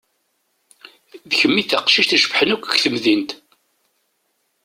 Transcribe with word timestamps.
D 1.29 1.31
kemm 1.37 1.55
i 1.61 1.63
d 1.65 1.67
taqcict 1.69 2.11
i 2.13 2.17
icebḥen 2.17 2.53
akk 2.53 2.65
g 2.73 2.75
temdint. 2.83 3.31